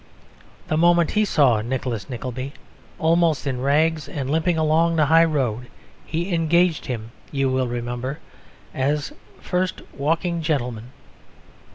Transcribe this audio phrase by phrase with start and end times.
[0.67, 2.53] The moment he saw Nicholas Nickleby,
[2.97, 5.67] almost in rags and limping along the high road,
[6.03, 8.17] he engaged him (you will remember)
[8.73, 10.89] as first walking gentleman.